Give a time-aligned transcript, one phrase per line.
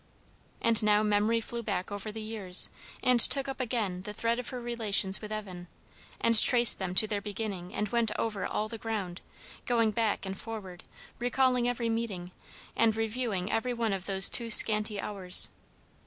[0.63, 2.71] And now memory flew back over the years,
[3.03, 5.67] and took up again the thread of her relations with Evan,
[6.19, 9.21] and traced them to their beginning; and went over all the ground,
[9.67, 10.81] going back and forward,
[11.19, 12.31] recalling every meeting,
[12.75, 15.49] and reviewing every one of those too scanty hours.